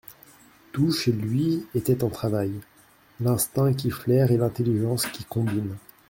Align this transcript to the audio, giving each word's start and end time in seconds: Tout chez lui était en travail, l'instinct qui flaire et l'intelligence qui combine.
Tout 0.71 0.91
chez 0.91 1.11
lui 1.11 1.63
était 1.75 2.03
en 2.03 2.09
travail, 2.09 2.53
l'instinct 3.19 3.71
qui 3.71 3.91
flaire 3.91 4.31
et 4.31 4.37
l'intelligence 4.37 5.05
qui 5.05 5.23
combine. 5.25 5.75